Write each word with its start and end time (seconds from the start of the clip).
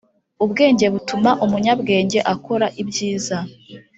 ubwenge 0.43 0.85
butuma 0.93 1.31
umunyabwenge 1.45 2.19
akora 2.33 2.67
ibyiza. 2.81 3.37